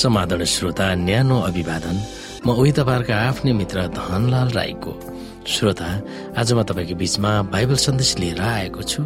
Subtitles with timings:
[0.00, 1.96] समाधान श्रोता न्यानो अभिवादन।
[2.46, 4.92] म उही तपाईँहरूका आफ्नै मित्र धनलाल राईको।
[5.46, 5.88] श्रोता
[6.40, 9.02] आज म तपाईँको बिचमा बाइबल सन्देश लिएर आएको छु।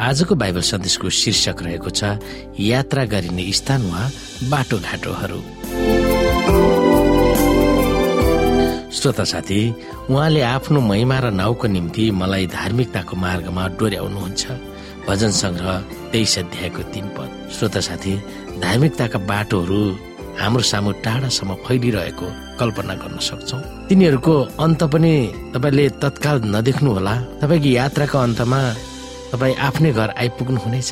[0.00, 2.18] आजको बाइबल सन्देशको शीर्षक रहेको छ
[2.58, 4.02] यात्रा गरिने स्थान वा
[4.50, 5.40] बाटोघाटोहरू।
[8.90, 9.60] श्रोता साथी
[10.10, 14.42] उहाँले आफ्नो महिमा र नाउँको निम्ति मलाई धार्मिकताको मार्गमा डोर्याउनुहुन्छ।
[15.06, 15.74] भजन संग्रह
[16.12, 18.14] तेइस अध्यायको तीन पद। श्रोता साथी
[18.62, 19.82] धार्मिकताका बाटोहरू
[20.40, 22.26] हाम्रो सामु टाढासम्म फैलिरहेको
[22.60, 24.34] कल्पना गर्न सक्छौ। तिनीहरूको
[24.64, 25.14] अन्त पनि
[25.54, 28.60] तपाईँले तत्काल नदेख्नु होला। तपाईँको यात्राको अन्तमा
[29.32, 30.90] तपाईँ आफ्नै घर आइपुग्नु हुनेछ।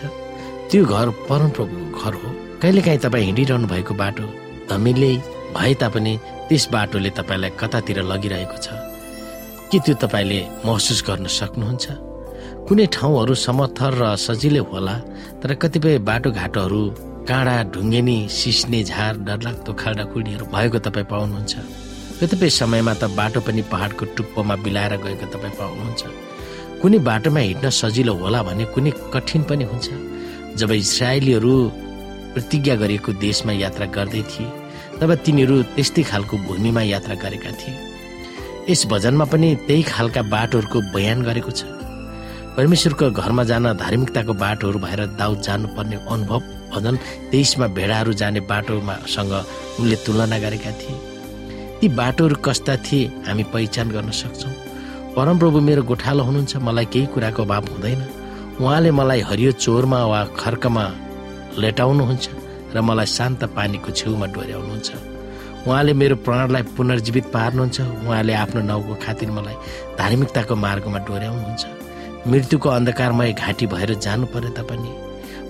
[0.70, 2.28] त्यो घर परमप्रभुको घर हो।
[2.62, 4.24] कहिलेकाहीँ तपाईँ हिँडिरहनु भएको बाटो
[4.70, 5.12] धमिले
[5.56, 6.12] भए तापनि
[6.48, 8.66] त्यस बाटोले तपाईँलाई कतातिर लगिरहेको छ।
[9.70, 11.86] के त्यो तपाईँले महसुस गर्न सक्नुहुन्छ?
[12.66, 14.94] कुनै ठाउँहरू समथर र सजिलै होला
[15.42, 16.82] तर कतिपय बाटोघाटोहरू
[17.28, 21.54] काँडा ढुङ्गेनी सिस्ने झार डरलाग्दो खाल्डाखुल्डीहरू भएको तपाईँ पाउनुहुन्छ।
[22.18, 26.02] कतिपय समयमा त बाटो पनि पहाडको टुप्पोमा बिलाएर गएको तपाईँ पाउनुहुन्छ।
[26.82, 29.86] कुनै बाटोमा हिँड्न सजिलो होला भने कुनै कठिन पनि हुन्छ।
[30.58, 31.54] जब इसरायलीहरू
[32.34, 34.50] प्रतिज्ञा गरिएको देशमा यात्रा गर्दै थिए
[34.98, 37.74] तब तिनीहरू त्यस्तै खालको भूमिमा यात्रा गरेका थिए।
[38.66, 41.62] यस भजनमा पनि त्यही खालका बाटोहरूको बयान गरेको छ।
[42.56, 46.40] परमेश्वरको घरमा जान धार्मिकताको बाटोहरू भएर दाउद जानुपर्ने अनुभव
[46.72, 46.96] भजन
[47.32, 49.32] तेइसमा भेडाहरू जाने बाटोमा सँग
[49.80, 50.96] उनले तुलना गरेका थिए।
[51.80, 54.52] ती बाटोहरू कस्ता थिए हामी पहिचान गर्न सक्छौँ।
[55.16, 58.02] परमप्रभु मेरो गोठालो हुनुहुन्छ मलाई केही कुराको अभाव हुँदैन।
[58.60, 60.84] उहाँले मलाई हरियो चोरमा वा खर्कमा
[61.56, 62.26] लेटाउनुहुन्छ
[62.76, 64.88] र मलाई शान्त पानीको छेउमा डोर्याउनुहुन्छ।
[65.68, 69.56] उहाँले मेरो प्राणलाई पुनर्जीवित पार्नुहुन्छ। उहाँले आफ्नो नाउँको खातिर मलाई
[69.98, 71.64] धार्मिकताको मार्गमा डोर्याउनुहुन्छ।
[72.26, 74.90] मृत्युको अन्धकारमय घाँटी भएर जानु पर्यो तापनि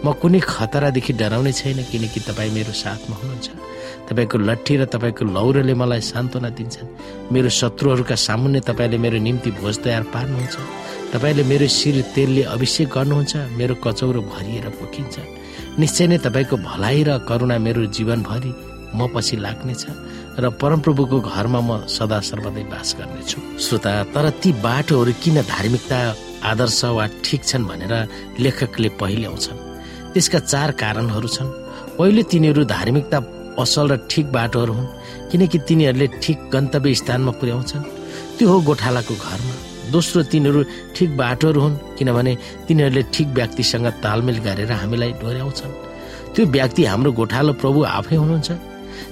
[0.05, 3.49] म कुनै खतरादेखि डराउने छैन किनकि तपाईँ मेरो साथमा हुनुहुन्छ।
[4.09, 6.89] तपाईँको लट्ठी र तपाईँको लौरोले मलाई सान्त्वना दिन्छन्।
[7.31, 10.57] मेरो शत्रुहरूका सामुन्ने तपाईँले मेरो निम्ति भोज तयार पार्नुहुन्छ।
[11.15, 15.15] तपाईँले मेरो शिर तेलले अभिषेक गर्नुहुन्छ मेरो कचौरो भरिएर पोखिन्छ।
[15.79, 18.53] निश्चय नै तपाईँको भलाइ र करुणा मेरो जीवनभरि
[18.99, 19.83] म पछि लाग्नेछ
[20.43, 25.99] र परमप्रभुको घरमा म सदा सर्वदै बास गर्नेछु। श्रोता तर ती बाटोहरू किन धार्मिकता
[26.51, 27.95] आदर्श वा ठिक छन् भनेर
[28.39, 29.63] लेखकले पहिल्याउँछन्
[30.13, 31.49] त्यसका चार कारणहरू छन्।
[31.99, 33.19] पहिले तिनीहरू धार्मिकता
[33.63, 34.93] असल र ठिक बाटोहरू हुन्
[35.31, 37.83] किनकि तिनीहरूले ठिक गन्तव्य स्थानमा पुर्याउँछन्।
[38.37, 39.55] त्यो हो गोठालाको घरमा।
[39.93, 40.61] दोस्रो तिनीहरू
[40.97, 42.33] ठिक बाटोहरू हुन् किनभने
[42.67, 45.73] तिनीहरूले ठिक व्यक्तिसँग तालमेल गरेर हामीलाई डोर्याउँछन्।
[46.35, 48.51] त्यो व्यक्ति हाम्रो गोठालो प्रभु आफै हुनुहुन्छ।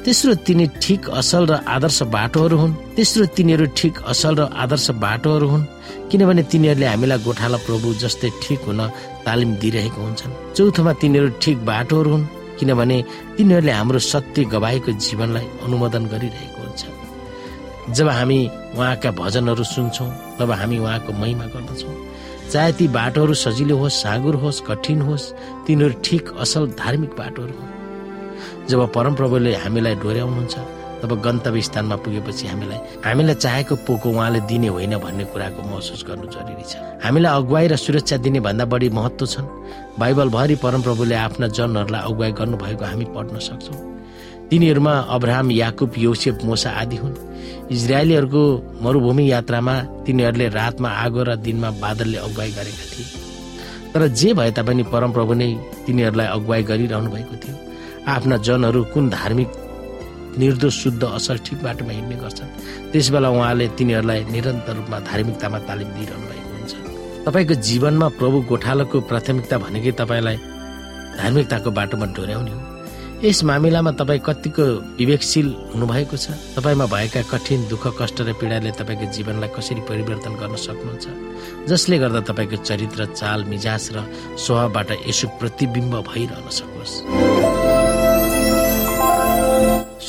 [0.04, 5.46] तेस्रो तिनी ठिक असल र आदर्श बाटोहरू हुन्। तेस्रो तिनीहरू ठिक असल र आदर्श बाटोहरू
[5.52, 5.64] हुन्।
[6.10, 8.80] किनभने तिनीहरूले हामीलाई गोठाला प्रभु जस्तै ठिक हुन
[9.26, 12.96] तालिम दिइरहेको हुन्छन्। चौथोमा तिनीहरू ठिक बाटोहरू हुन् किनभने
[13.36, 16.82] तिनीहरूले हाम्रो सत्य गवाएको जीवनलाई अनुमोदन गरिरहेको हुन्छ
[17.96, 18.38] जब हामी
[18.76, 21.96] उहाँका भजनहरू सुन्छौँ तब हामी उहाँको महिमा गर्दछौँ।
[22.52, 25.32] चाहे ती बाटोहरू सजिलो होस् साँगुर होस् कठिन होस्
[25.66, 27.79] तिनीहरू ठिक असल धार्मिक बाटोहरू हुन्।
[28.70, 30.54] जब परमप्रभुले हामीलाई डोर्याउनुहुन्छ
[31.02, 36.26] तब गन्तव्य स्थानमा पुगेपछि हामीलाई हामीलाई चाहेको पोको उहाँले दिने होइन भन्ने कुराको महसुस गर्नु
[36.28, 39.46] जरुरी छ। हामीलाई अगुवाई र सुरक्षा दिने भन्दा बढी महत्व छन्।
[39.98, 43.78] बाइबलभरि परमप्रभुले आफ्ना जनहरूलाई अगुवाई गर्नुभएको हामी पढ्न सक्छौँ।
[44.50, 47.16] तिनीहरूमा अब्राहम याकुब योसेफ मोसा आदि हुन्।
[47.72, 48.42] इजरायलीहरूको
[48.82, 53.08] मरुभूमि यात्रामा तिनीहरूले रातमा आगो र दिनमा बादलले अगुवाई गरेका थिए।
[53.92, 55.48] तर जे भए तापनि परमप्रभु नै
[55.86, 57.56] तिनीहरूलाई अगुवाई गरिरहनु भएको थियो।
[58.10, 59.48] आफ्ना जनहरू कुन धार्मिक
[60.38, 62.50] निर्दोष शुद्ध असल ठिक बाटोमा हिँड्ने गर्छन्?
[62.92, 66.72] त्यसबेला उहाँले तिनीहरूलाई निरन्तर रूपमा धार्मिकतामा तालिम दिइरहनु भएको हुन्छ।
[67.26, 70.36] तपाईँको जीवनमा प्रभु गोठालोको प्राथमिकता भनेकै तपाईँलाई
[71.20, 72.60] धार्मिकताको बाटोमा डोर्याउने हो।
[73.20, 74.64] यस मामिलामा तपाईँ कतिको
[74.96, 76.30] विवेकशील हुनुभएको छ?
[76.56, 81.06] तपाईँमा भएका कठिन दुःख कष्ट र पीडाले तपाईँको जीवनलाई कसरी परिवर्तन गर्न सक्नुहुन्छ?
[81.68, 83.98] जसले गर्दा तपाईँको चरित्र चाल मिजाज र
[84.40, 86.92] स्वभावबाट यसो प्रतिबिम्ब भइरहन सकोस्।